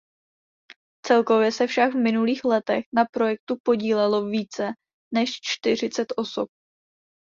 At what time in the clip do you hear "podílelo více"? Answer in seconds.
3.63-4.67